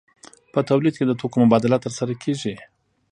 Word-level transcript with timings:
په 0.53 0.59
تولید 0.69 0.93
کې 0.97 1.05
د 1.07 1.11
توکو 1.19 1.37
مبادله 1.43 1.77
ترسره 1.85 2.13
کیږي. 2.23 2.53